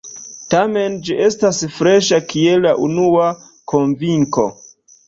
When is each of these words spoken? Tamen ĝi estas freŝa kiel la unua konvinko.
Tamen 0.53 0.95
ĝi 1.09 1.17
estas 1.27 1.59
freŝa 1.75 2.19
kiel 2.35 2.67
la 2.69 2.75
unua 2.89 3.31
konvinko. 3.75 4.53